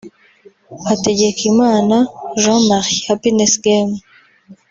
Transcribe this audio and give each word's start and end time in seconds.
Hategekimana 0.87 1.95
Jean 2.41 2.61
Marie 2.67 3.03
(Happiness 3.07 3.53
game) 3.65 3.93